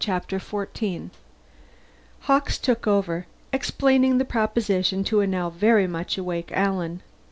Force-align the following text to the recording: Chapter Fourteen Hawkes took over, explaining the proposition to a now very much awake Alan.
Chapter 0.03 0.39
Fourteen 0.39 1.11
Hawkes 2.21 2.57
took 2.57 2.87
over, 2.87 3.27
explaining 3.53 4.17
the 4.17 4.25
proposition 4.25 5.03
to 5.03 5.21
a 5.21 5.27
now 5.27 5.51
very 5.51 5.85
much 5.85 6.17
awake 6.17 6.49
Alan. 6.55 7.03